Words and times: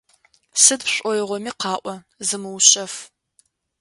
Сыд 0.63 0.81
пшӏоигъоми 0.85 1.51
къаӏо, 1.61 1.95
зымыушъэф. 2.27 2.93